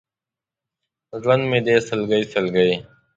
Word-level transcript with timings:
ژوند 1.21 1.43
مې 1.49 1.59
دی 1.65 1.75
سلګۍ، 1.87 2.23
سلګۍ! 2.31 2.71